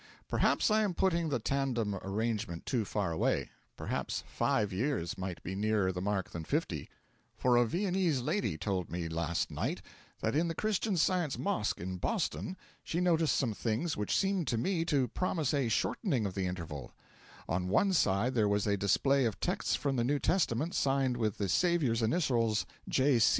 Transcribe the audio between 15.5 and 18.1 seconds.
a shortening of the interval; on one